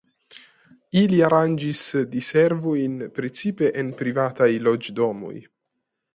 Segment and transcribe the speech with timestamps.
[1.01, 1.81] Ili aranĝis
[2.15, 5.37] diservojn precipe en privataj loĝdomoj.